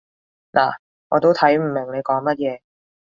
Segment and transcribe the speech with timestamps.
[0.51, 0.77] 嗱，
[1.09, 2.61] 我都睇唔明你講乜嘢